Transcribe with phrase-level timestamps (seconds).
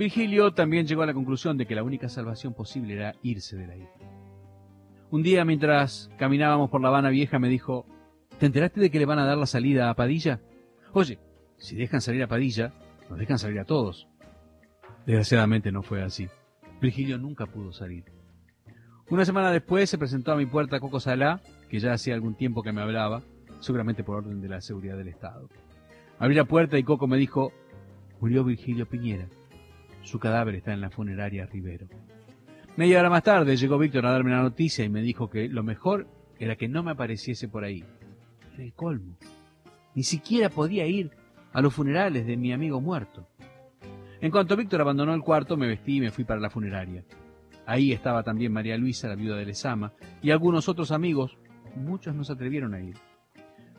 [0.00, 3.66] Virgilio también llegó a la conclusión de que la única salvación posible era irse de
[3.66, 3.90] la isla.
[5.10, 7.84] Un día, mientras caminábamos por La Habana Vieja, me dijo,
[8.38, 10.40] ¿te enteraste de que le van a dar la salida a Padilla?
[10.94, 11.18] Oye,
[11.58, 12.72] si dejan salir a Padilla,
[13.10, 14.08] nos dejan salir a todos.
[15.04, 16.30] Desgraciadamente no fue así.
[16.80, 18.04] Virgilio nunca pudo salir.
[19.10, 22.62] Una semana después se presentó a mi puerta Coco Salá, que ya hacía algún tiempo
[22.62, 23.22] que me hablaba,
[23.58, 25.50] seguramente por orden de la seguridad del Estado.
[26.18, 27.52] Abrí la puerta y Coco me dijo,
[28.18, 29.28] murió Virgilio Piñera.
[30.02, 31.86] Su cadáver está en la funeraria Rivero.
[32.76, 35.62] Media hora más tarde llegó Víctor a darme la noticia y me dijo que lo
[35.62, 36.06] mejor
[36.38, 37.84] era que no me apareciese por ahí.
[38.54, 39.16] Era el colmo.
[39.94, 41.10] Ni siquiera podía ir
[41.52, 43.28] a los funerales de mi amigo muerto.
[44.20, 47.04] En cuanto Víctor abandonó el cuarto, me vestí y me fui para la funeraria.
[47.66, 51.38] Ahí estaba también María Luisa, la viuda de Lezama, y algunos otros amigos.
[51.76, 52.96] Muchos no se atrevieron a ir.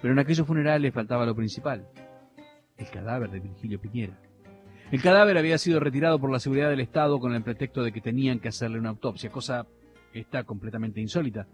[0.00, 1.86] Pero en aquellos funerales faltaba lo principal,
[2.76, 4.18] el cadáver de Virgilio Piñera.
[4.92, 8.02] El cadáver había sido retirado por la seguridad del Estado con el pretexto de que
[8.02, 9.66] tenían que hacerle una autopsia, cosa
[10.12, 11.46] está completamente insólita,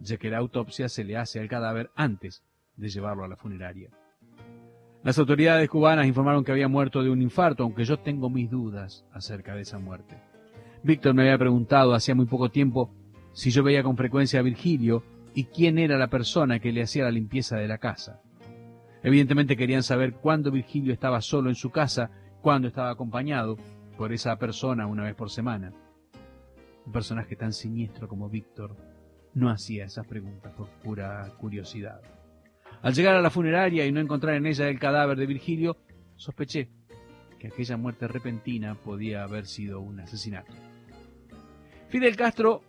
[0.00, 2.42] ya que la autopsia se le hace al cadáver antes
[2.74, 3.90] de llevarlo a la funeraria.
[5.04, 9.04] Las autoridades cubanas informaron que había muerto de un infarto, aunque yo tengo mis dudas
[9.12, 10.16] acerca de esa muerte.
[10.82, 12.94] Víctor me había preguntado hacía muy poco tiempo
[13.34, 17.04] si yo veía con frecuencia a Virgilio y quién era la persona que le hacía
[17.04, 18.22] la limpieza de la casa.
[19.02, 22.10] Evidentemente querían saber cuándo Virgilio estaba solo en su casa,
[22.46, 23.56] cuándo estaba acompañado
[23.98, 25.72] por esa persona una vez por semana.
[26.86, 28.76] Un personaje tan siniestro como Víctor
[29.34, 32.00] no hacía esas preguntas por pura curiosidad.
[32.82, 35.76] Al llegar a la funeraria y no encontrar en ella el cadáver de Virgilio,
[36.14, 36.68] sospeché
[37.36, 40.52] que aquella muerte repentina podía haber sido un asesinato.
[41.88, 42.62] Fidel Castro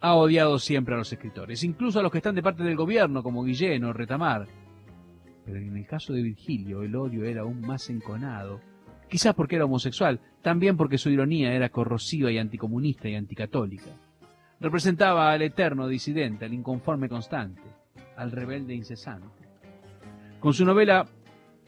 [0.00, 3.22] ha odiado siempre a los escritores, incluso a los que están de parte del gobierno,
[3.22, 4.46] como Guillén o Retamar.
[5.44, 8.69] Pero en el caso de Virgilio, el odio era aún más enconado.
[9.10, 13.90] Quizás porque era homosexual, también porque su ironía era corrosiva y anticomunista y anticatólica.
[14.60, 17.62] Representaba al eterno disidente, al inconforme constante,
[18.16, 19.48] al rebelde incesante.
[20.38, 21.06] Con su novela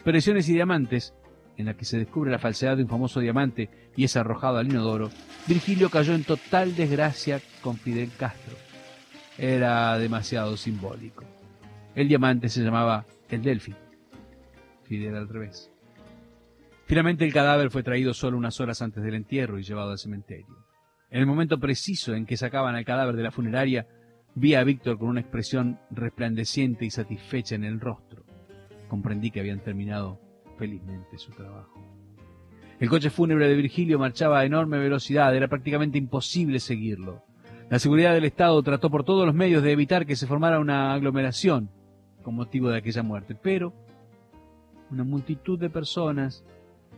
[0.05, 1.15] Presiones y Diamantes,
[1.57, 4.69] en la que se descubre la falsedad de un famoso diamante y es arrojado al
[4.69, 5.11] inodoro,
[5.49, 8.55] Virgilio cayó en total desgracia con Fidel Castro.
[9.37, 11.25] Era demasiado simbólico.
[11.97, 13.75] El diamante se llamaba el Delphi.
[14.85, 15.72] Fidel al revés.
[16.93, 20.59] Finalmente el cadáver fue traído solo unas horas antes del entierro y llevado al cementerio.
[21.09, 23.87] En el momento preciso en que sacaban al cadáver de la funeraria,
[24.35, 28.27] vi a Víctor con una expresión resplandeciente y satisfecha en el rostro.
[28.91, 30.21] Comprendí que habían terminado
[30.59, 31.83] felizmente su trabajo.
[32.79, 37.25] El coche fúnebre de Virgilio marchaba a enorme velocidad, era prácticamente imposible seguirlo.
[37.71, 40.93] La seguridad del Estado trató por todos los medios de evitar que se formara una
[40.93, 41.71] aglomeración
[42.23, 43.73] con motivo de aquella muerte, pero
[44.91, 46.45] una multitud de personas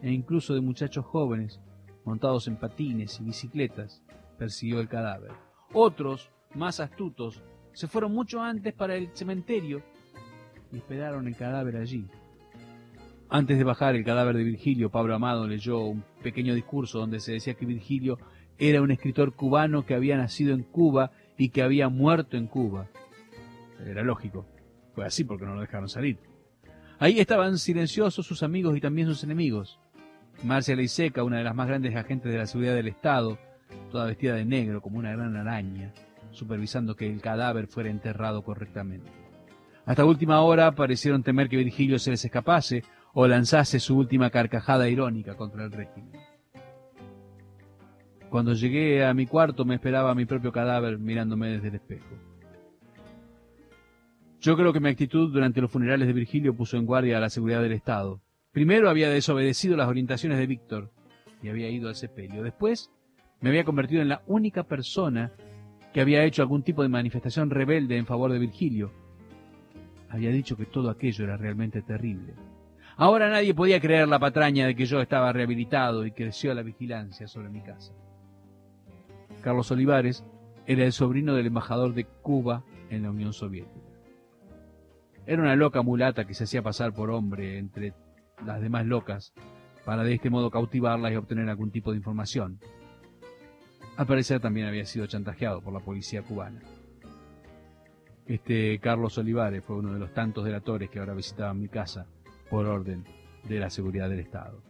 [0.04, 1.62] e incluso de muchachos jóvenes
[2.04, 4.02] montados en patines y bicicletas
[4.36, 5.32] persiguió el cadáver.
[5.72, 7.42] Otros, más astutos,
[7.72, 9.82] se fueron mucho antes para el cementerio
[10.70, 12.06] y esperaron el cadáver allí.
[13.30, 17.32] Antes de bajar el cadáver de Virgilio, Pablo Amado leyó un pequeño discurso donde se
[17.32, 18.18] decía que Virgilio
[18.58, 22.88] era un escritor cubano que había nacido en Cuba y que había muerto en Cuba.
[23.82, 24.44] Era lógico.
[24.94, 26.18] Fue así porque no lo dejaron salir.
[26.98, 29.80] Ahí estaban silenciosos sus amigos y también sus enemigos.
[30.44, 33.38] Marcia Leiseca, una de las más grandes agentes de la seguridad del Estado,
[33.90, 35.94] toda vestida de negro como una gran araña,
[36.32, 39.10] supervisando que el cadáver fuera enterrado correctamente.
[39.86, 42.84] Hasta última hora parecieron temer que Virgilio se les escapase
[43.14, 46.20] o lanzase su última carcajada irónica contra el régimen.
[48.28, 52.18] Cuando llegué a mi cuarto me esperaba mi propio cadáver mirándome desde el espejo.
[54.42, 57.30] Yo creo que mi actitud durante los funerales de Virgilio puso en guardia a la
[57.30, 58.20] seguridad del Estado.
[58.54, 60.92] Primero había desobedecido las orientaciones de Víctor
[61.42, 62.44] y había ido al sepelio.
[62.44, 62.88] Después
[63.40, 65.32] me había convertido en la única persona
[65.92, 68.92] que había hecho algún tipo de manifestación rebelde en favor de Virgilio.
[70.08, 72.34] Había dicho que todo aquello era realmente terrible.
[72.96, 77.26] Ahora nadie podía creer la patraña de que yo estaba rehabilitado y creció la vigilancia
[77.26, 77.92] sobre mi casa.
[79.42, 80.24] Carlos Olivares
[80.64, 83.80] era el sobrino del embajador de Cuba en la Unión Soviética.
[85.26, 87.94] Era una loca mulata que se hacía pasar por hombre entre
[88.44, 89.32] las demás locas
[89.84, 92.58] para de este modo cautivarlas y obtener algún tipo de información.
[93.96, 96.60] Al parecer también había sido chantajeado por la policía cubana.
[98.26, 102.06] Este Carlos Olivares fue uno de los tantos delatores que ahora visitaban mi casa
[102.50, 103.04] por orden
[103.48, 104.62] de la seguridad del Estado.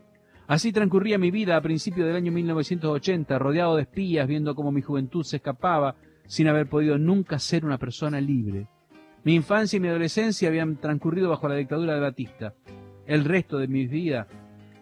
[0.46, 4.82] Así transcurría mi vida a principios del año 1980, rodeado de espías, viendo cómo mi
[4.82, 5.96] juventud se escapaba
[6.26, 8.69] sin haber podido nunca ser una persona libre.
[9.22, 12.55] Mi infancia y mi adolescencia habían transcurrido bajo la dictadura de Batista.
[13.06, 14.27] El resto de mi vida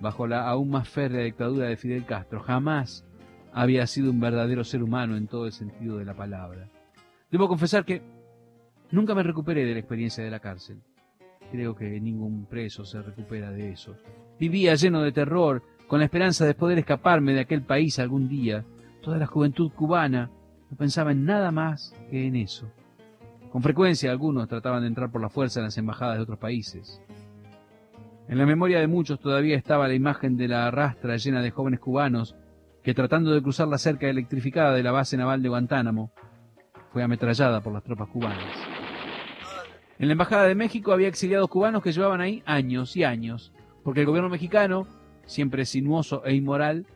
[0.03, 3.07] bajo la aún más férrea dictadura de Fidel Castro, jamás
[3.53, 6.69] había sido un verdadero ser humano en todo el sentido de la palabra.
[7.31, 8.03] Debo confesar que
[8.91, 10.83] nunca me recuperé de la experiencia de la cárcel.
[11.53, 13.97] Creo que ningún preso se recupera de eso.
[14.41, 18.65] Vivía lleno de terror, con la esperanza de poder escaparme de aquel país algún día.
[19.03, 20.31] Toda la juventud cubana
[20.69, 22.69] no pensaba en nada más que en eso.
[23.53, 27.01] Con frecuencia algunos trataban de entrar por la fuerza en las embajadas de otros países.
[28.29, 31.81] En la memoria de muchos todavía estaba la imagen de la rastra llena de jóvenes
[31.81, 32.37] cubanos
[32.83, 36.13] que tratando de cruzar la cerca electrificada de la base naval de Guantánamo,
[36.93, 38.73] fue ametrallada por las tropas cubanas.
[39.99, 43.53] En la Embajada de México había exiliados cubanos que llevaban ahí años y años,
[43.85, 44.87] porque el gobierno mexicano,
[45.27, 46.87] siempre sinuoso e inmoral,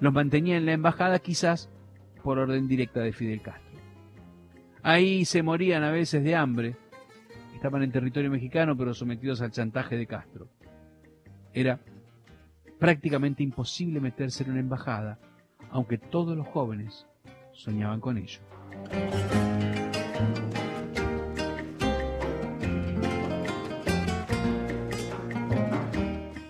[0.00, 1.68] los mantenía en la embajada quizás
[2.22, 3.80] por orden directa de Fidel Castro.
[4.82, 6.76] Ahí se morían a veces de hambre,
[7.54, 10.48] estaban en territorio mexicano pero sometidos al chantaje de Castro.
[11.54, 11.78] Era
[12.80, 15.20] prácticamente imposible meterse en una embajada,
[15.70, 17.06] aunque todos los jóvenes
[17.52, 18.40] soñaban con ello.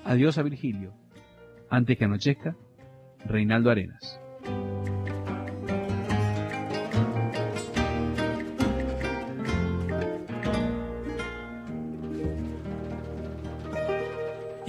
[0.04, 0.94] Adiós a Virgilio.
[1.68, 2.56] Antes que anochezca,
[3.26, 4.23] Reinaldo Arenas.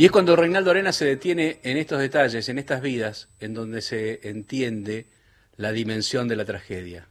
[0.05, 3.81] Y es cuando Reinaldo Arena se detiene en estos detalles, en estas vidas, en donde
[3.81, 5.07] se entiende
[5.55, 7.07] la dimensión de la tragedia.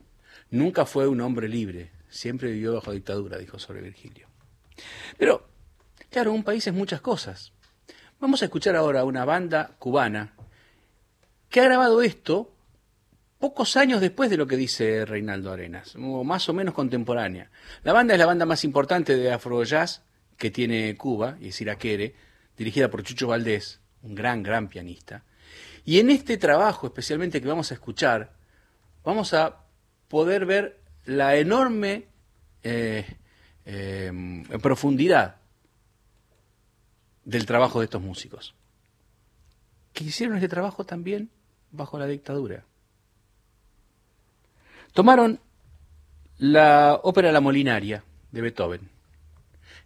[0.50, 4.28] Nunca fue un hombre libre, siempre vivió bajo dictadura, dijo sobre Virgilio.
[5.18, 5.48] Pero,
[6.08, 7.52] claro, un país es muchas cosas.
[8.20, 10.36] Vamos a escuchar ahora una banda cubana
[11.50, 12.54] que ha grabado esto
[13.40, 17.50] pocos años después de lo que dice Reinaldo Arenas, o más o menos contemporánea.
[17.82, 20.04] La banda es la banda más importante de afro jazz
[20.38, 22.14] que tiene Cuba, y es Iraquere,
[22.56, 25.24] dirigida por Chucho Valdés, un gran, gran pianista.
[25.84, 28.32] Y en este trabajo, especialmente que vamos a escuchar,
[29.04, 29.64] vamos a
[30.08, 32.06] poder ver la enorme
[32.62, 33.16] eh,
[33.64, 35.36] em, profundidad
[37.24, 38.54] del trabajo de estos músicos,
[39.92, 41.30] que hicieron este trabajo también
[41.70, 42.64] bajo la dictadura.
[44.92, 45.40] Tomaron
[46.38, 48.93] la ópera La Molinaria de Beethoven,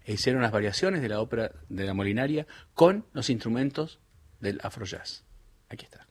[0.09, 4.01] e hicieron las variaciones de la ópera de la Molinaria con los instrumentos
[4.41, 5.25] del Afro Jazz.
[5.69, 6.08] Aquí está.